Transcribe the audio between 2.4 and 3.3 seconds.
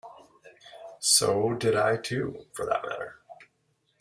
for that matter.